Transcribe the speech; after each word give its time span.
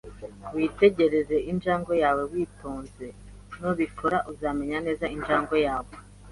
Witegereze 0.55 1.35
injangwe 1.51 1.93
yawe 2.03 2.23
witonze. 2.31 3.05
Nubikora, 3.59 4.17
uzamenya 4.31 4.77
neza 4.85 5.05
injangwe 5.15 5.57
yawe 5.67 5.93